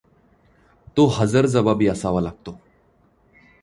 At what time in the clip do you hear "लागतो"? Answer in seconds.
2.21-2.59